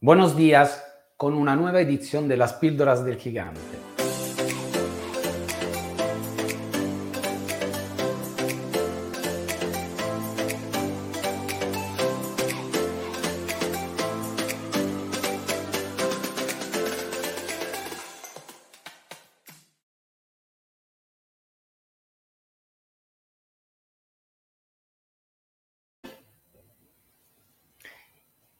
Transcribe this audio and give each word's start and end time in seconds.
Buenos 0.00 0.36
días 0.36 0.84
con 1.16 1.34
una 1.34 1.56
nueva 1.56 1.80
edición 1.80 2.28
de 2.28 2.36
las 2.36 2.52
píldoras 2.52 3.04
del 3.04 3.16
gigante. 3.16 3.87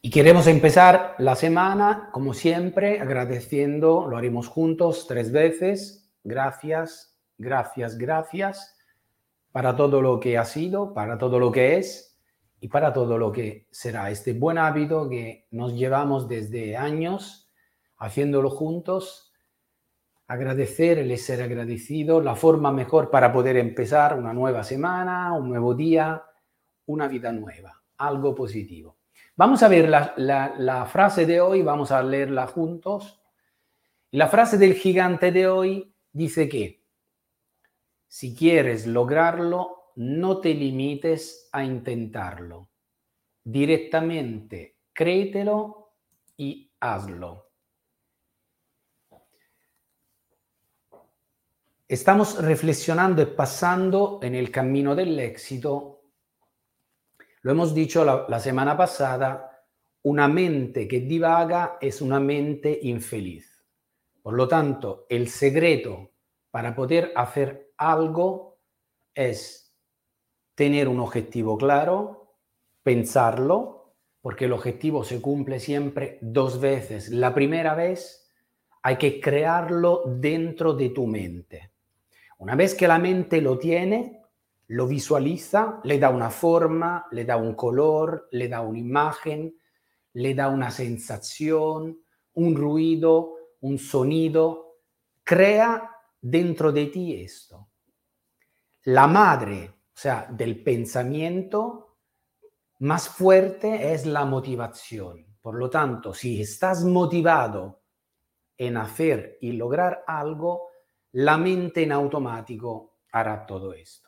Y 0.08 0.10
queremos 0.10 0.46
empezar 0.46 1.16
la 1.18 1.36
semana, 1.36 2.08
como 2.12 2.32
siempre, 2.32 2.98
agradeciendo, 2.98 4.06
lo 4.08 4.16
haremos 4.16 4.48
juntos 4.48 5.06
tres 5.06 5.30
veces. 5.30 6.10
Gracias, 6.24 7.14
gracias, 7.36 7.98
gracias 7.98 8.74
para 9.52 9.76
todo 9.76 10.00
lo 10.00 10.18
que 10.18 10.38
ha 10.38 10.46
sido, 10.46 10.94
para 10.94 11.18
todo 11.18 11.38
lo 11.38 11.52
que 11.52 11.76
es 11.76 12.18
y 12.58 12.68
para 12.68 12.94
todo 12.94 13.18
lo 13.18 13.30
que 13.30 13.68
será. 13.70 14.10
Este 14.10 14.32
buen 14.32 14.56
hábito 14.56 15.10
que 15.10 15.46
nos 15.50 15.74
llevamos 15.74 16.26
desde 16.26 16.74
años 16.74 17.52
haciéndolo 17.98 18.48
juntos. 18.48 19.34
Agradecer, 20.26 21.00
el 21.00 21.18
ser 21.18 21.42
agradecido, 21.42 22.22
la 22.22 22.34
forma 22.34 22.72
mejor 22.72 23.10
para 23.10 23.30
poder 23.30 23.58
empezar 23.58 24.18
una 24.18 24.32
nueva 24.32 24.64
semana, 24.64 25.34
un 25.34 25.50
nuevo 25.50 25.74
día, 25.74 26.22
una 26.86 27.08
vida 27.08 27.30
nueva, 27.30 27.82
algo 27.98 28.34
positivo. 28.34 28.97
Vamos 29.38 29.62
a 29.62 29.68
ver 29.68 29.88
la, 29.88 30.88
frase 30.90 31.24
de 31.24 31.40
hoy, 31.40 31.62
vamos 31.62 31.92
a 31.92 32.02
leerla 32.02 32.48
juntos. 32.48 33.22
La 34.10 34.26
frase 34.26 34.58
del 34.58 34.74
gigante 34.74 35.30
de 35.30 35.46
hoy 35.46 35.94
dice 36.10 36.48
que 36.48 36.82
si 38.08 38.34
quieres 38.34 38.88
lograrlo, 38.88 39.92
no 39.94 40.40
te 40.40 40.52
limites 40.52 41.48
a 41.52 41.62
intentarlo. 41.62 42.70
Directamente 43.44 44.78
créetelo 44.92 45.92
y 46.36 46.72
hazlo. 46.80 47.52
Estamos 51.86 52.42
reflexionando 52.42 53.22
y 53.22 53.26
pasando 53.26 54.18
en 54.20 54.34
el 54.34 54.50
camino 54.50 54.96
del 54.96 55.16
éxito 55.20 55.97
hemos 57.52 57.74
dicho 57.74 58.04
la, 58.04 58.40
semana 58.40 58.76
pasada, 58.76 59.64
una 60.02 60.28
mente 60.28 60.86
que 60.88 61.00
divaga 61.00 61.78
es 61.80 62.02
una 62.02 62.20
mente 62.20 62.78
infeliz. 62.82 63.64
Por 64.22 64.34
lo 64.34 64.48
tanto, 64.48 65.06
el 65.08 65.28
secreto 65.28 66.10
para 66.50 66.74
poder 66.74 67.12
hacer 67.14 67.72
algo 67.76 68.58
es 69.14 69.74
tener 70.54 70.88
un 70.88 71.00
objetivo 71.00 71.56
claro, 71.56 72.34
pensarlo, 72.82 73.94
porque 74.20 74.46
el 74.46 74.52
objetivo 74.52 75.04
se 75.04 75.20
cumple 75.20 75.60
siempre 75.60 76.18
dos 76.20 76.60
veces. 76.60 77.08
La 77.10 77.32
primera 77.32 77.74
vez 77.74 78.30
hay 78.82 78.96
que 78.96 79.20
crearlo 79.20 80.02
dentro 80.06 80.74
de 80.74 80.90
tu 80.90 81.06
mente. 81.06 81.72
Una 82.38 82.54
vez 82.54 82.74
que 82.74 82.88
la 82.88 82.98
mente 82.98 83.40
lo 83.40 83.58
tiene, 83.58 84.17
lo 84.68 84.86
visualiza, 84.86 85.80
le 85.84 85.98
da 85.98 86.10
una 86.10 86.30
forma, 86.30 87.06
le 87.10 87.24
da 87.24 87.36
un 87.36 87.54
color, 87.54 88.28
le 88.32 88.48
da 88.48 88.60
una 88.60 88.78
imagen, 88.78 89.54
le 90.12 90.34
da 90.34 90.48
una 90.48 90.70
sensación, 90.70 91.98
un 92.34 92.54
ruido, 92.54 93.34
un 93.60 93.78
sonido, 93.78 94.76
crea 95.24 95.90
dentro 96.20 96.70
de 96.70 96.86
ti 96.86 97.22
esto. 97.22 97.70
La 98.84 99.06
madre, 99.06 99.68
o 99.68 100.00
sea, 100.00 100.26
del 100.30 100.62
pensamiento 100.62 101.96
más 102.80 103.08
fuerte 103.08 103.92
es 103.92 104.06
la 104.06 104.24
motivación. 104.24 105.38
Por 105.40 105.56
lo 105.56 105.70
tanto, 105.70 106.12
si 106.12 106.40
estás 106.40 106.84
motivado 106.84 107.82
en 108.56 108.76
hacer 108.76 109.38
y 109.40 109.52
lograr 109.52 110.04
algo, 110.06 110.68
la 111.12 111.38
mente 111.38 111.84
en 111.84 111.92
automático 111.92 112.98
hará 113.12 113.46
todo 113.46 113.72
esto. 113.72 114.07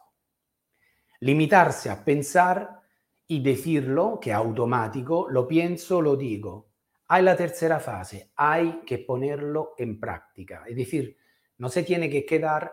Limitarse 1.20 1.91
a 1.91 2.04
pensar 2.04 2.81
y 3.26 3.42
decirlo, 3.42 4.19
que 4.20 4.32
automático, 4.32 5.28
lo 5.31 5.47
pienso, 5.47 6.03
lo 6.03 6.16
digo. 6.16 6.70
Hay 7.08 7.22
la 7.22 7.36
tercera 7.36 7.78
fase, 7.78 8.32
hay 8.36 8.81
que 8.86 8.98
ponerlo 8.98 9.75
en 9.78 10.00
práctica. 10.00 10.64
Es 10.66 10.76
decir, 10.76 11.16
no 11.58 11.69
se 11.69 11.82
tiene 11.82 12.08
que 12.08 12.25
quedar 12.25 12.72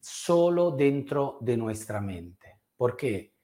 solo 0.00 0.70
dentro 0.70 1.38
de 1.40 1.56
nuestra 1.56 2.00
mente. 2.00 2.60
¿Por 2.76 2.96
qué? 2.96 3.34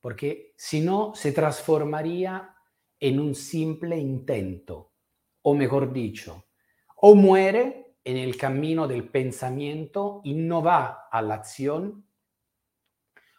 Porque 0.00 0.54
si 0.56 0.80
no, 0.80 1.14
se 1.14 1.32
transformaría 1.32 2.54
en 2.98 3.20
un 3.20 3.34
simple 3.34 3.96
intento, 3.96 4.92
o 5.42 5.54
mejor 5.54 5.92
dicho, 5.92 6.46
o 6.96 7.14
muere 7.14 7.96
en 8.04 8.16
el 8.16 8.36
camino 8.36 8.86
del 8.86 9.08
pensamiento 9.08 10.20
y 10.24 10.34
a 10.50 11.22
la 11.22 11.34
acción 11.34 12.06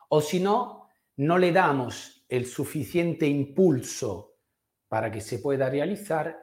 o 0.10 0.22
si 0.22 0.40
no, 0.40 0.90
no 1.18 1.38
le 1.38 1.52
damos 1.52 2.26
el 2.28 2.46
suficiente 2.46 3.28
impulso 3.28 4.38
para 4.88 5.12
que 5.12 5.22
se 5.22 5.40
pueda 5.40 5.70
realizar 5.70 6.38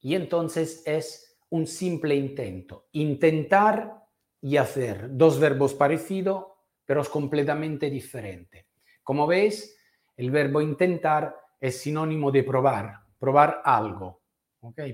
y 0.00 0.14
entonces 0.14 0.82
es 0.86 1.38
un 1.50 1.66
simple 1.66 2.14
intento. 2.14 2.88
Intentar 2.92 4.04
y 4.40 4.56
hacer, 4.56 5.08
dos 5.16 5.40
verbos 5.40 5.74
parecidos, 5.74 6.46
pero 6.84 7.04
completamente 7.04 7.90
diferente. 7.90 8.68
Como 9.02 9.26
veis, 9.26 9.76
el 10.16 10.30
verbo 10.30 10.60
intentar 10.60 11.36
es 11.60 11.80
sinónimo 11.80 12.30
de 12.30 12.44
probar, 12.44 13.00
probar 13.18 13.62
algo, 13.64 14.22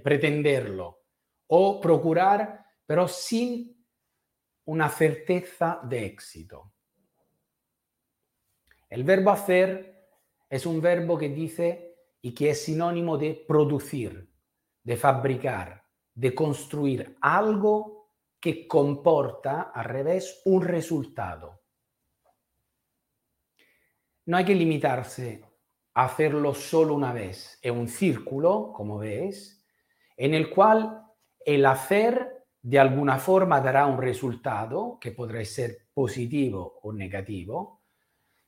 pretenderlo, 0.03 1.01
o 1.47 1.81
procurar, 1.81 2.65
pero 2.87 3.07
sin 3.07 3.85
una 4.67 4.89
certeza 4.89 5.81
de 5.83 6.07
éxito. 6.07 6.74
El 8.95 9.03
verbo 9.03 9.33
hacer 9.33 10.07
es 10.49 10.67
un 10.67 10.81
verbo 10.81 11.19
que 11.19 11.29
dice 11.29 11.97
y 12.23 12.33
que 12.33 12.51
es 12.51 12.63
sinónimo 12.65 13.19
de 13.19 13.35
producir, 13.35 14.31
de 14.85 14.97
fabricar, 14.97 15.85
de 16.15 16.33
construir 16.33 17.17
algo 17.21 18.13
que 18.39 18.69
comporta 18.69 19.63
al 19.75 19.87
revés 19.87 20.43
un 20.45 20.63
resultado. 20.63 21.61
No 24.27 24.37
hay 24.37 24.45
que 24.45 24.55
limitarse 24.55 25.43
a 25.95 26.05
hacerlo 26.05 26.55
solo 26.55 26.95
una 26.95 27.13
vez. 27.13 27.59
Es 27.63 27.73
un 27.73 27.89
círculo, 27.89 28.73
como 28.73 28.99
ves, 28.99 29.67
en 30.17 30.35
el 30.35 30.49
cual 30.51 31.03
el 31.45 31.67
hacer 31.67 32.47
de 32.63 32.79
alguna 32.79 33.19
forma 33.19 33.61
dará 33.61 33.87
un 33.87 34.01
resultado 34.01 34.99
que 35.01 35.11
podrá 35.11 35.45
ser 35.45 35.89
positivo 35.93 36.79
o 36.85 36.93
negativo, 36.93 37.81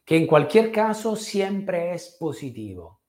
que 0.06 0.16
en 0.16 0.28
cualquier 0.28 0.70
caso 0.70 1.16
siempre 1.16 1.92
es 1.92 2.16
positivo. 2.18 3.02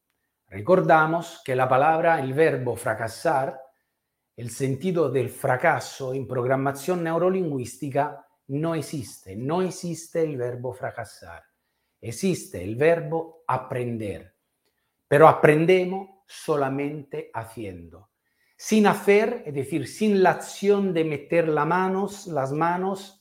Recordamos 0.47 1.41
que 1.46 1.56
la 1.56 1.69
palabra, 1.69 2.19
el 2.19 2.34
verbo 2.34 2.75
fracasar, 2.75 3.62
el 4.35 4.50
sentido 4.50 5.12
del 5.12 5.30
fracaso 5.30 6.16
en 6.16 6.28
programación 6.28 7.03
neurolingüística 7.03 8.25
no 8.47 8.74
existe. 8.74 9.35
No 9.35 9.62
existe 9.62 10.24
el 10.24 10.38
verbo 10.38 10.74
fracasar. 10.74 11.44
Existe 12.02 12.63
el 12.63 12.75
verbo 12.75 13.44
aprender. 13.47 14.35
Pero 15.08 15.28
aprendemos 15.28 16.09
solamente 16.25 17.29
haciendo. 17.32 18.09
Sin 18.58 18.88
hacer, 18.88 19.44
es 19.46 19.53
decir, 19.53 19.88
sin 19.88 20.23
la 20.23 20.32
acción 20.32 20.96
de 20.96 21.03
meter 21.03 21.47
las 21.47 21.67
manos, 21.67 22.26
las 22.26 22.52
manos 22.52 23.16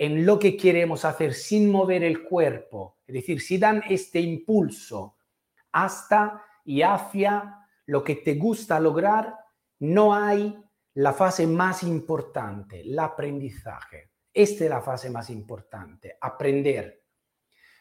en 0.00 0.24
lo 0.24 0.38
que 0.38 0.56
queremos 0.56 1.04
hacer 1.04 1.34
sin 1.34 1.70
mover 1.70 2.02
el 2.02 2.22
cuerpo, 2.22 3.00
es 3.06 3.12
decir, 3.12 3.42
si 3.42 3.58
dan 3.58 3.82
este 3.86 4.18
impulso 4.18 5.18
hasta 5.72 6.42
y 6.64 6.80
hacia 6.80 7.66
lo 7.84 8.02
que 8.02 8.16
te 8.16 8.36
gusta 8.36 8.80
lograr, 8.80 9.36
no 9.80 10.14
hay 10.14 10.58
la 10.94 11.12
fase 11.12 11.46
más 11.46 11.82
importante, 11.82 12.80
el 12.80 12.98
aprendizaje. 12.98 14.12
Esta 14.32 14.64
es 14.64 14.70
la 14.70 14.80
fase 14.80 15.10
más 15.10 15.28
importante, 15.28 16.16
aprender. 16.18 17.04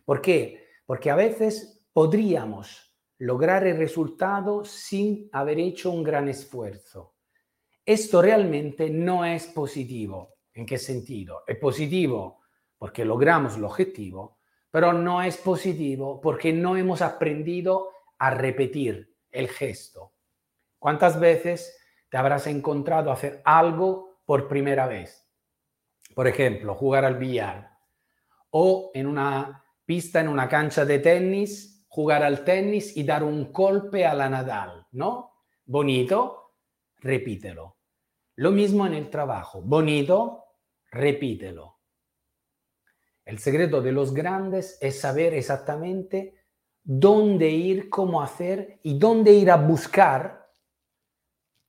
¿Por 0.03 0.21
qué? 0.21 0.67
Porque 0.85 1.09
a 1.09 1.15
veces 1.15 1.85
podríamos 1.93 2.97
lograr 3.19 3.65
el 3.65 3.77
resultado 3.77 4.65
sin 4.65 5.29
haber 5.31 5.57
hecho 5.57 5.89
un 5.89 6.03
gran 6.03 6.27
esfuerzo. 6.27 7.15
Esto 7.85 8.21
realmente 8.21 8.89
no 8.89 9.23
es 9.23 9.47
positivo. 9.47 10.38
¿En 10.59 10.65
qué 10.65 10.77
sentido? 10.77 11.45
Es 11.47 11.55
positivo 11.55 12.41
porque 12.77 13.05
logramos 13.05 13.55
el 13.55 13.63
objetivo, 13.63 14.39
pero 14.69 14.91
no 14.91 15.21
es 15.21 15.37
positivo 15.37 16.19
porque 16.19 16.51
no 16.51 16.75
hemos 16.75 17.01
aprendido 17.01 17.91
a 18.17 18.31
repetir 18.31 19.15
el 19.31 19.47
gesto. 19.47 20.11
¿Cuántas 20.77 21.17
veces 21.17 21.79
te 22.09 22.17
habrás 22.17 22.45
encontrado 22.47 23.09
hacer 23.09 23.41
algo 23.45 24.19
por 24.25 24.49
primera 24.49 24.85
vez? 24.85 25.25
Por 26.13 26.27
ejemplo, 26.27 26.75
jugar 26.75 27.05
al 27.05 27.15
billar 27.15 27.77
o 28.49 28.91
en 28.93 29.07
una 29.07 29.63
pista, 29.85 30.19
en 30.19 30.27
una 30.27 30.49
cancha 30.49 30.83
de 30.83 30.99
tenis, 30.99 31.85
jugar 31.87 32.21
al 32.21 32.43
tenis 32.43 32.97
y 32.97 33.03
dar 33.03 33.23
un 33.23 33.53
golpe 33.53 34.05
a 34.05 34.13
la 34.13 34.27
Nadal, 34.27 34.87
¿no? 34.91 35.35
Bonito, 35.63 36.55
repítelo. 36.97 37.77
Lo 38.35 38.51
mismo 38.51 38.85
en 38.85 38.95
el 38.95 39.09
trabajo. 39.09 39.61
Bonito, 39.61 40.48
repítelo. 40.91 41.79
El 43.25 43.39
secreto 43.39 43.81
de 43.81 43.91
los 43.91 44.13
grandes 44.13 44.77
es 44.81 44.99
saber 44.99 45.33
exactamente 45.33 46.35
dónde 46.83 47.49
ir, 47.49 47.89
cómo 47.89 48.21
hacer 48.21 48.79
y 48.81 48.97
dónde 48.97 49.33
ir 49.33 49.51
a 49.51 49.57
buscar 49.57 50.49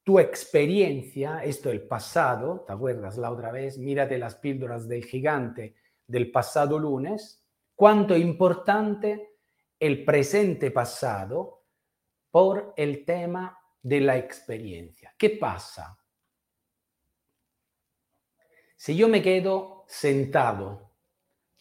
tu 0.03 0.19
experiencia, 0.19 1.45
esto 1.45 1.71
el 1.71 1.87
pasado, 1.87 2.65
¿te 2.67 2.73
acuerdas 2.73 3.19
la 3.19 3.31
otra 3.31 3.53
vez? 3.53 3.79
Mírate 3.79 4.19
las 4.19 4.37
píldoras 4.37 4.89
del 4.89 5.05
gigante 5.05 5.77
del 6.07 6.33
pasado 6.33 6.79
lunes, 6.79 7.45
cuánto 7.77 8.17
importante 8.17 9.37
el 9.79 10.05
presente 10.05 10.71
pasado 10.71 11.65
por 12.31 12.73
el 12.77 13.05
tema 13.05 13.57
de 13.83 14.01
la 14.01 14.17
experiencia. 14.17 15.15
¿Qué 15.17 15.31
pasa? 15.31 16.00
Si 18.83 18.97
yo 18.97 19.09
me 19.09 19.21
quedo 19.21 19.85
sentado 19.89 20.93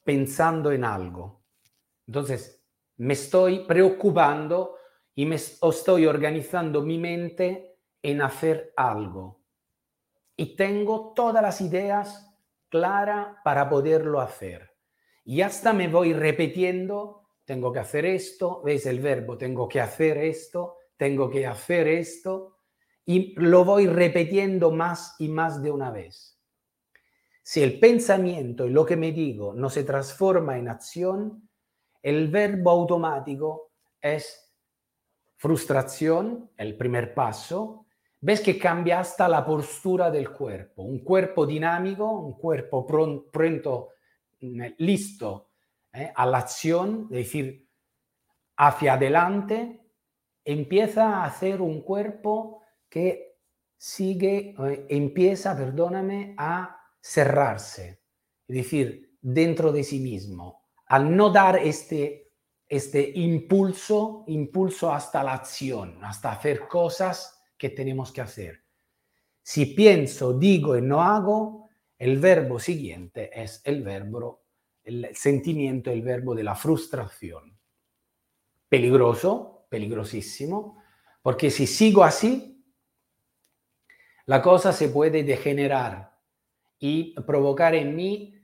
pensando 0.06 0.72
en 0.72 0.86
algo, 0.86 1.44
entonces 2.08 2.64
me 2.96 3.12
estoy 3.12 3.66
preocupando 3.66 4.78
y 5.16 5.26
me 5.26 5.36
estoy 5.36 6.06
organizando 6.06 6.82
mi 6.82 6.98
mente 6.98 7.76
en 8.02 8.22
hacer 8.22 8.72
algo. 8.78 9.42
Y 10.38 10.56
tengo 10.56 11.12
todas 11.14 11.44
las 11.44 11.60
ideas 11.60 12.34
claras 12.70 13.36
para 13.44 13.70
poderlo 13.70 14.22
hacer. 14.22 14.78
Y 15.26 15.42
hasta 15.42 15.74
me 15.74 15.90
voy 15.90 16.14
repitiendo, 16.14 17.32
tengo 17.44 17.74
que 17.74 17.80
hacer 17.80 18.06
esto, 18.06 18.62
veis 18.64 18.86
el 18.86 19.02
verbo, 19.02 19.38
tengo 19.38 19.68
que 19.68 19.82
hacer 19.82 20.20
esto, 20.20 20.78
tengo 20.96 21.30
que 21.30 21.46
hacer 21.46 21.86
esto, 21.90 22.60
y 23.06 23.34
lo 23.36 23.66
voy 23.66 23.88
repitiendo 23.88 24.72
más 24.72 25.18
y 25.20 25.28
más 25.28 25.62
de 25.62 25.72
una 25.72 25.92
vez. 25.92 26.39
Si 27.50 27.64
el 27.64 27.80
pensamiento 27.80 28.68
y 28.68 28.70
lo 28.70 28.86
que 28.86 28.96
me 28.96 29.12
digo 29.12 29.56
no 29.56 29.72
se 29.72 29.84
transforma 29.84 30.60
en 30.60 30.68
acción, 30.68 31.50
el 32.04 32.28
verbo 32.28 32.70
automático 32.70 33.72
es 34.00 34.54
frustración, 35.36 36.52
el 36.56 36.78
primer 36.78 37.12
paso. 37.16 37.88
Ves 38.22 38.42
que 38.42 38.60
cambia 38.60 39.00
hasta 39.00 39.28
la 39.28 39.44
postura 39.44 40.12
del 40.12 40.30
cuerpo. 40.30 40.84
Un 40.84 41.00
cuerpo 41.00 41.48
dinámico, 41.48 42.08
un 42.08 42.34
cuerpo 42.34 42.86
pronto, 42.86 43.94
mm, 44.42 44.62
listo 44.78 45.50
eh, 45.92 46.12
a 46.16 46.28
la 46.28 46.38
acción, 46.38 47.08
es 47.10 47.18
decir, 47.18 47.68
hacia 48.58 48.94
adelante, 48.94 49.88
empieza 50.46 51.16
a 51.16 51.26
hacer 51.26 51.62
un 51.62 51.82
cuerpo 51.82 52.62
que 52.88 53.40
sigue, 53.76 54.54
eh, 54.56 54.86
empieza, 54.88 55.58
perdóname, 55.58 56.36
a 56.38 56.79
cerrarse, 57.02 58.02
es 58.48 58.56
decir, 58.56 59.18
dentro 59.22 59.72
de 59.72 59.84
sí 59.84 60.00
mismo, 60.00 60.66
al 60.88 61.16
no 61.16 61.30
dar 61.30 61.58
este, 61.58 62.32
este 62.68 63.12
impulso, 63.16 64.24
impulso 64.28 64.92
hasta 64.92 65.24
la 65.24 65.34
acción, 65.34 66.04
hasta 66.04 66.32
hacer 66.32 66.68
cosas 66.68 67.42
que 67.58 67.70
tenemos 67.70 68.12
que 68.12 68.22
hacer. 68.22 68.64
Si 69.42 69.68
pienso, 69.68 70.34
digo 70.34 70.78
y 70.78 70.82
no 70.82 71.02
hago, 71.02 71.70
el 71.98 72.20
verbo 72.20 72.60
siguiente 72.60 73.30
es 73.34 73.62
el 73.66 73.84
verbo, 73.84 74.46
el 74.84 75.10
sentimiento, 75.16 75.92
el 75.92 76.02
verbo 76.02 76.34
de 76.34 76.44
la 76.44 76.56
frustración. 76.56 77.58
Peligroso, 78.70 79.66
peligrosísimo, 79.70 80.82
porque 81.22 81.52
si 81.52 81.68
sigo 81.68 82.04
así, 82.04 82.64
la 84.26 84.42
cosa 84.42 84.72
se 84.72 84.90
puede 84.90 85.24
degenerar 85.24 86.16
y 86.80 87.14
provocar 87.22 87.76
en 87.76 87.96
mí 87.96 88.36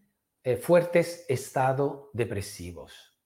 eh, 0.44 0.58
fuertes 0.58 1.26
estados 1.28 2.10
depresivos. 2.14 3.18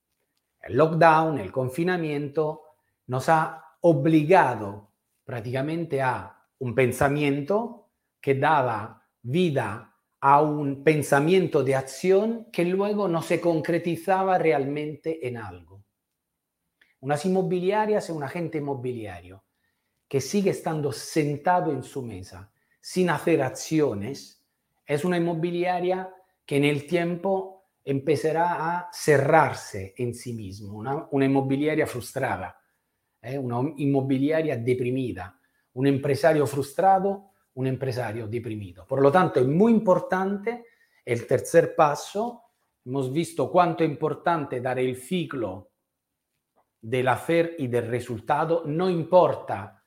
El 0.61 0.75
lockdown, 0.75 1.39
el 1.39 1.51
confinamiento, 1.51 2.63
nos 3.07 3.27
ha 3.29 3.75
obligado 3.81 4.91
prácticamente 5.23 6.01
a 6.01 6.37
un 6.59 6.75
pensamiento 6.75 7.89
que 8.21 8.35
daba 8.35 8.99
vida 9.21 9.89
a 10.21 10.41
un 10.41 10.83
pensamiento 10.83 11.63
de 11.63 11.75
acción 11.75 12.49
que 12.51 12.65
luego 12.65 13.07
no 13.07 13.21
se 13.21 13.39
concretizaba 13.39 14.37
realmente 14.37 15.25
en 15.27 15.37
algo. 15.37 15.85
Unas 17.01 17.25
inmobiliarias 17.25 18.09
un 18.09 18.23
agente 18.23 18.57
inmobiliario 18.57 19.45
que 20.07 20.19
sigue 20.19 20.49
estando 20.49 20.91
sentado 20.91 21.71
en 21.71 21.83
su 21.83 22.01
mesa 22.01 22.51
sin 22.81 23.09
hacer 23.09 23.41
acciones, 23.41 24.38
es 24.89 25.05
una 25.05 25.17
inmobiliaria 25.17 26.11
que 26.43 26.57
en 26.57 26.65
el 26.65 26.87
tiempo 26.87 27.67
empezará 27.85 28.55
a 28.55 28.89
cerrarse 28.91 29.93
en 29.95 30.15
sí 30.15 30.33
mismo, 30.33 30.79
una, 30.79 31.07
inmobiliaria 31.25 31.85
frustrada, 31.85 32.59
¿eh? 33.21 33.37
una 33.37 33.71
inmobiliaria 33.77 34.57
deprimida, 34.57 35.39
un 35.73 35.85
empresario 35.85 36.47
frustrado, 36.47 37.33
un 37.53 37.67
empresario 37.67 38.27
deprimido. 38.27 38.87
Por 38.87 39.01
lo 39.03 39.11
tanto, 39.11 39.39
es 39.39 39.45
muy 39.45 39.71
importante 39.71 40.65
el 41.05 41.27
tercer 41.27 41.75
paso. 41.75 42.45
Hemos 42.83 43.13
visto 43.13 43.51
cuánto 43.51 43.83
es 43.83 43.91
importante 43.91 44.59
dar 44.59 44.79
el 44.79 44.95
ciclo 44.95 45.69
del 46.81 47.09
hacer 47.09 47.55
y 47.59 47.67
del 47.67 47.87
resultado, 47.87 48.63
no 48.65 48.89
importa 48.89 49.83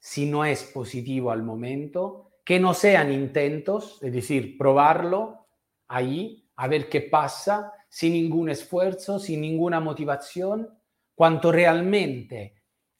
si 0.00 0.28
no 0.28 0.44
es 0.44 0.64
positivo 0.64 1.30
al 1.30 1.44
momento, 1.44 2.27
que 2.48 2.58
no 2.58 2.72
sean 2.72 3.12
intentos, 3.12 4.02
es 4.02 4.10
decir, 4.10 4.56
probarlo 4.56 5.48
ahí, 5.86 6.50
a 6.56 6.66
ver 6.66 6.88
qué 6.88 7.02
pasa, 7.02 7.74
sin 7.90 8.14
ningún 8.14 8.48
esfuerzo, 8.48 9.18
sin 9.18 9.42
ninguna 9.42 9.80
motivación, 9.80 10.66
cuanto 11.14 11.52
realmente 11.52 12.54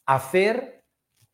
hacer 0.04 0.84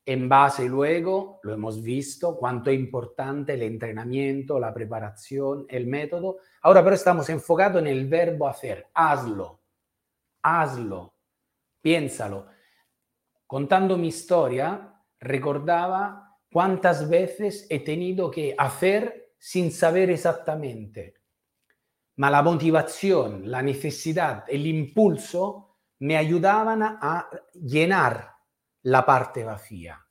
en 0.06 0.28
base 0.28 0.69
luego, 0.69 1.40
lo 1.42 1.54
hemos 1.54 1.83
visto, 1.83 2.37
cuánto 2.37 2.71
es 2.71 2.78
importante 2.78 3.54
el 3.54 3.62
entrenamiento, 3.62 4.61
la 4.61 4.73
preparación, 4.73 5.66
el 5.68 5.88
método. 5.88 6.37
Ahora 6.62 6.85
pero 6.85 6.94
estamos 6.94 7.28
enfocados 7.30 7.83
en 7.83 7.88
el 7.88 8.06
verbo 8.06 8.47
hacer, 8.47 8.90
hazlo, 8.94 9.61
hazlo, 10.40 11.16
piénsalo. 11.80 12.47
Contando 13.44 13.97
mi 13.97 14.06
historia, 14.06 15.02
recordaba 15.18 16.24
cuántas 16.54 17.08
veces 17.08 17.66
he 17.68 17.80
tenido 17.80 18.30
que 18.30 18.54
hacer 18.56 19.32
sin 19.37 19.73
saber 19.73 20.08
exactamente. 20.11 21.14
Ma 22.14 22.30
la 22.30 22.44
motivación, 22.44 23.50
la 23.50 23.61
necesidad, 23.61 24.44
el 24.46 24.64
impulso 24.68 25.78
me 25.99 26.16
ayudaban 26.16 26.80
a 26.84 27.28
llenar 27.54 28.34
la 28.82 29.04
parte 29.04 29.42
vacía. 29.42 30.06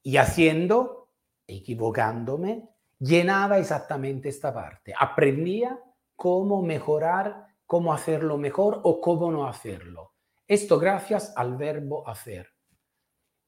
Y 0.00 0.18
haciendo, 0.18 1.14
equivocándome, 1.48 2.68
llenaba 3.00 3.58
exactamente 3.58 4.28
esta 4.28 4.54
parte. 4.54 4.94
Aprendía 4.96 5.80
cómo 6.14 6.62
mejorar, 6.62 7.48
cómo 7.66 7.92
hacerlo 7.92 8.38
mejor 8.38 8.82
o 8.84 9.00
cómo 9.00 9.32
no 9.32 9.48
hacerlo. 9.48 10.12
Esto 10.46 10.78
gracias 10.78 11.32
al 11.36 11.56
verbo 11.56 12.08
hacer. 12.08 12.54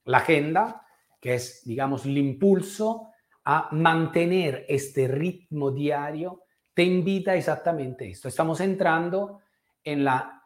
La 0.02 0.18
agenda 0.18 0.84
que 1.20 1.34
es, 1.34 1.62
digamos, 1.64 2.06
el 2.06 2.16
impulso 2.18 3.08
a 3.44 3.68
mantener 3.72 4.64
este 4.68 5.06
ritmo 5.08 5.70
diario, 5.70 6.44
te 6.72 6.82
invita 6.82 7.34
exactamente 7.34 8.08
esto. 8.08 8.28
Estamos 8.28 8.60
entrando 8.60 9.40
en 9.82 10.04
la 10.04 10.42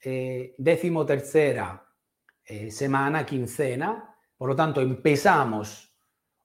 eh, 0.00 0.54
decimotercera 0.58 1.82
eh, 2.44 2.70
semana, 2.70 3.24
quincena, 3.24 4.14
por 4.36 4.50
lo 4.50 4.56
tanto 4.56 4.80
empezamos 4.80 5.96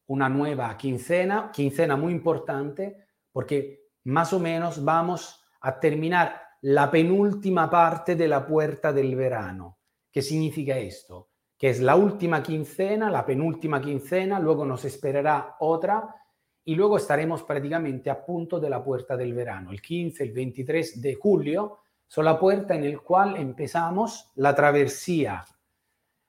una 0.08 0.30
nueva 0.30 0.75
quincena, 0.78 1.51
quincena 1.54 1.96
muy 1.96 2.13
importante, 2.13 3.08
porque 3.32 3.89
más 4.06 4.32
o 4.34 4.39
menos 4.39 4.84
vamos 4.84 5.44
a 5.62 5.80
terminar 5.80 6.42
la 6.62 6.89
penúltima 6.89 7.70
parte 7.70 8.16
de 8.16 8.28
la 8.28 8.46
puerta 8.46 8.92
del 8.92 9.16
verano. 9.16 9.80
¿Qué 10.12 10.22
significa 10.22 10.78
esto? 10.78 11.29
Que 11.60 11.70
es 11.70 11.82
la 11.82 11.98
última 11.98 12.42
quincena, 12.42 13.12
la 13.12 13.25
penúltima 13.25 13.82
quincena, 13.82 14.39
luego 14.39 14.66
nos 14.66 14.86
esperará 14.86 15.58
otra 15.60 16.16
y 16.63 16.74
luego 16.74 16.96
estaremos 16.96 17.44
prácticamente 17.44 18.10
a 18.10 18.25
punto 18.25 18.62
de 18.62 18.70
la 18.70 18.82
puerta 18.82 19.18
del 19.18 19.34
verano. 19.34 19.72
El 19.72 19.82
15, 19.82 20.24
el 20.24 20.32
23 20.32 21.01
de 21.01 21.16
julio 21.16 21.80
son 22.08 22.24
la 22.24 22.39
puerta 22.39 22.75
en 22.75 22.86
el 22.86 23.01
cual 23.01 23.36
empezamos 23.36 24.32
la 24.36 24.56
travesía 24.56 25.46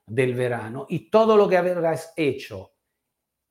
del 0.05 0.35
verano 0.35 0.85
y 0.89 1.09
todo 1.09 1.37
lo 1.37 1.47
que 1.47 1.55
habrás 1.55 2.11
hecho 2.17 2.73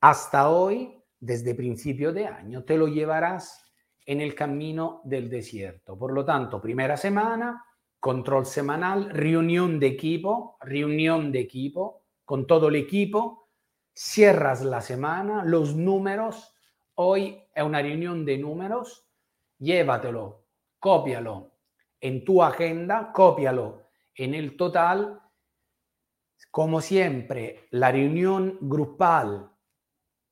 hasta 0.02 0.50
hoy, 0.50 1.02
desde 1.18 1.54
principio 1.54 2.12
de 2.12 2.26
año, 2.26 2.62
te 2.62 2.76
lo 2.76 2.88
llevarás 2.88 3.64
en 4.04 4.20
el 4.20 4.34
camino 4.34 5.00
del 5.04 5.30
desierto. 5.30 5.96
Por 5.96 6.12
lo 6.12 6.26
tanto, 6.26 6.60
primera 6.60 6.98
semana, 6.98 7.64
control 8.00 8.46
semanal, 8.46 9.10
reunión 9.10 9.78
de 9.78 9.86
equipo, 9.86 10.56
reunión 10.60 11.30
de 11.30 11.40
equipo 11.40 12.02
con 12.24 12.46
todo 12.46 12.68
el 12.68 12.76
equipo, 12.76 13.48
cierras 13.92 14.62
la 14.62 14.80
semana, 14.80 15.44
los 15.44 15.76
números, 15.76 16.54
hoy 16.94 17.42
es 17.54 17.62
una 17.62 17.82
reunión 17.82 18.24
de 18.24 18.38
números, 18.38 19.06
llévatelo, 19.58 20.46
cópialo 20.78 21.52
en 22.00 22.24
tu 22.24 22.42
agenda, 22.42 23.12
cópialo 23.12 23.82
en 24.14 24.34
el 24.34 24.56
total. 24.56 25.20
Como 26.50 26.80
siempre, 26.80 27.68
la 27.70 27.92
reunión 27.92 28.58
grupal 28.62 29.49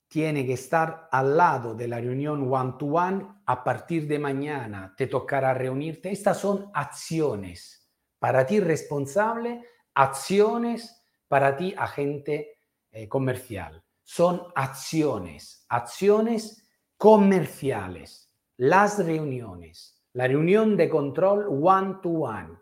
tiene 0.09 0.47
que 0.47 0.55
estar 0.55 1.09
al 1.13 1.37
lado 1.37 1.75
de 1.75 1.87
la 1.87 2.01
reunión 2.01 2.53
one-to-one. 2.53 3.27
A 3.47 3.63
partir 3.63 4.09
de 4.09 4.19
mañana 4.19 4.95
te 4.97 5.07
tocará 5.07 5.55
reunirte. 5.55 6.11
Estas 6.11 6.39
son 6.39 6.71
acciones 6.75 7.89
para 8.19 8.47
ti 8.47 8.59
responsable, 8.59 9.65
acciones 9.95 11.05
para 11.29 11.57
ti 11.57 11.75
agente 11.77 12.59
eh, 12.91 13.09
comercial. 13.09 13.85
Son 14.03 14.49
acciones, 14.55 15.67
acciones 15.69 16.67
comerciales. 16.97 18.35
Las 18.57 19.05
reuniones, 19.05 20.03
la 20.15 20.27
reunión 20.27 20.77
de 20.77 20.89
control 20.89 21.47
one-to-one. 21.49 22.59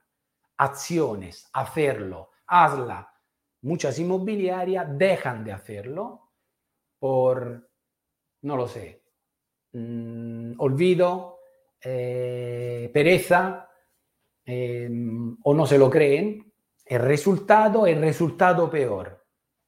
Acciones, 0.58 1.48
hacerlo, 1.52 2.30
hazla 2.46 3.12
muchas 3.66 3.98
inmobiliarias 3.98 4.86
dejan 4.96 5.42
de 5.44 5.52
hacerlo 5.52 6.25
por, 6.98 7.68
no 8.42 8.56
lo 8.56 8.68
sé, 8.68 9.02
mm, 9.72 10.54
olvido, 10.58 11.40
eh, 11.80 12.90
pereza 12.92 13.68
em, 14.44 15.36
o 15.42 15.54
no 15.54 15.66
se 15.66 15.78
lo 15.78 15.90
creen. 15.90 16.52
El 16.84 17.00
resultado 17.00 17.86
es 17.86 17.98
resultado 18.00 18.70
peor. 18.70 19.24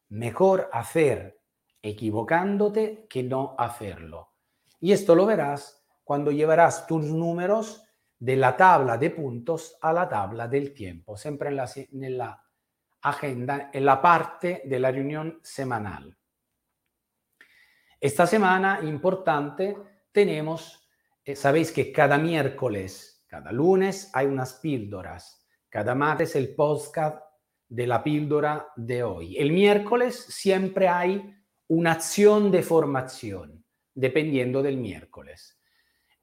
Mejor 0.09 0.69
hacer 0.73 1.41
equivocándote 1.83 3.07
que 3.09 3.23
no 3.23 3.55
hacerlo. 3.59 4.35
Y 4.81 4.93
esto 4.93 5.15
lo 5.15 5.27
verás 5.27 5.85
cuando 6.05 6.31
llevarás 6.31 6.87
tus 6.87 7.05
números 7.05 7.85
de 8.19 8.37
la 8.37 8.57
tabla 8.57 8.97
de 8.97 9.11
puntos 9.11 9.77
a 9.81 9.93
la 9.93 10.09
tabla 10.09 10.49
del 10.49 10.73
tiempo, 10.73 11.17
siempre 11.17 11.51
en 11.51 11.57
la 12.19 12.43
agenda 13.03 13.71
en 13.73 13.85
la 13.85 14.03
parte 14.03 14.63
de 14.65 14.81
la 14.81 14.91
reunión 14.91 15.39
semanal. 15.43 16.18
Esta 18.01 18.27
semana, 18.27 18.81
importante, 18.83 19.77
tenemos, 20.13 20.89
eh, 21.25 21.35
sabéis 21.35 21.73
que 21.73 21.93
cada 21.93 22.19
miércoles, 22.19 23.25
cada 23.27 23.53
lunes 23.53 24.11
hay 24.15 24.27
unas 24.27 24.55
píldoras, 24.55 25.47
cada 25.69 25.95
martes 25.95 26.37
el 26.37 26.55
podcast 26.55 27.21
de 27.69 27.87
la 27.87 28.03
píldora 28.03 28.69
de 28.77 29.03
hoy. 29.03 29.37
El 29.37 29.53
miércoles 29.53 30.17
siempre 30.29 30.89
hay 30.89 31.35
una 31.69 31.93
acción 31.93 32.51
de 32.51 32.63
formación, 32.63 33.65
dependiendo 33.95 34.63
del 34.63 34.77
miércoles. 34.77 35.61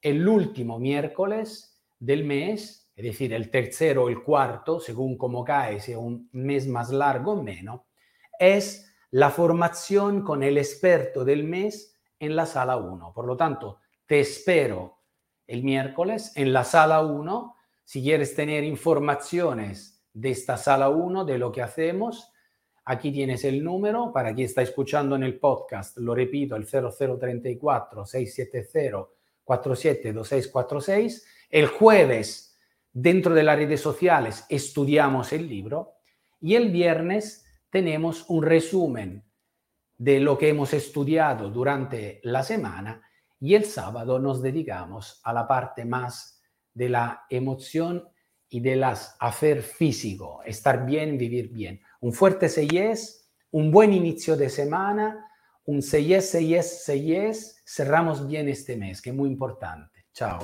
El 0.02 0.28
último 0.28 0.80
miércoles 0.80 1.82
del 2.00 2.24
mes 2.24 2.86
es 2.96 3.04
decir, 3.04 3.34
el 3.34 3.52
tercero 3.52 4.06
o 4.06 4.10
el 4.10 4.24
cuarto, 4.24 4.80
según 4.80 5.18
cómo 5.18 5.44
cae, 5.44 5.82
si 5.82 5.92
es 5.92 5.98
un 5.98 6.30
mes 6.32 6.66
más 6.66 6.92
largo 6.92 7.34
o 7.34 7.44
menos, 7.44 7.82
es 8.40 8.90
la 9.16 9.30
formación 9.30 10.24
con 10.24 10.44
el 10.44 10.58
experto 10.58 11.24
del 11.24 11.46
mes 11.46 11.96
en 12.20 12.36
la 12.36 12.46
sala 12.46 12.76
1. 12.76 13.14
Por 13.14 13.26
lo 13.26 13.38
tanto, 13.38 13.78
te 14.06 14.20
espero 14.20 14.98
el 15.48 15.64
miércoles 15.64 16.34
en 16.36 16.52
la 16.52 16.66
sala 16.66 17.02
1. 17.02 17.56
Si 17.86 18.04
quieres 18.04 18.36
tener 18.36 18.66
informaciones 18.66 20.04
de 20.12 20.32
esta 20.32 20.58
sala 20.58 20.90
1, 20.90 21.24
de 21.24 21.38
lo 21.38 21.50
que 21.50 21.62
hacemos, 21.62 22.30
aquí 22.84 23.10
tienes 23.10 23.46
el 23.46 23.64
número 23.64 24.12
para 24.12 24.36
quien 24.36 24.48
está 24.48 24.62
escuchando 24.62 25.16
en 25.16 25.24
el 25.24 25.40
podcast. 25.40 25.98
Lo 25.98 26.14
repito, 26.14 26.58
el 26.58 26.66
0034 26.66 28.06
670 28.06 29.08
472646. 29.46 31.26
El 31.52 31.68
jueves 31.68 32.46
Dentro 32.98 33.34
de 33.34 33.44
las 33.44 33.58
redes 33.58 33.82
sociales 33.82 34.46
estudiamos 34.48 35.34
el 35.34 35.50
libro 35.50 35.96
y 36.40 36.56
el 36.56 36.72
viernes 36.72 37.45
tenemos 37.76 38.24
un 38.30 38.42
resumen 38.42 39.22
de 39.98 40.22
lo 40.22 40.38
que 40.38 40.48
hemos 40.48 40.74
estudiado 40.74 41.50
durante 41.50 42.22
la 42.24 42.42
semana 42.42 43.02
y 43.38 43.54
el 43.54 43.66
sábado 43.66 44.18
nos 44.18 44.42
dedicamos 44.42 45.20
a 45.26 45.34
la 45.34 45.46
parte 45.46 45.84
más 45.84 46.42
de 46.74 46.88
la 46.88 47.26
emoción 47.30 48.08
y 48.48 48.62
de 48.62 48.78
las 48.78 49.18
hacer 49.20 49.62
físico, 49.62 50.40
estar 50.46 50.86
bien, 50.86 51.18
vivir 51.18 51.50
bien. 51.50 51.82
Un 52.00 52.14
fuerte 52.14 52.48
seyes, 52.48 53.30
un 53.52 53.72
buen 53.72 53.92
inicio 53.92 54.38
de 54.38 54.48
semana, 54.50 55.30
un 55.66 55.82
seyes, 55.82 56.30
seyes, 56.30 56.86
seyes. 56.86 57.62
Cerramos 57.66 58.26
bien 58.26 58.48
este 58.48 58.78
mes, 58.78 59.02
que 59.02 59.10
es 59.10 59.16
muy 59.18 59.30
importante. 59.30 60.06
Chao. 60.14 60.40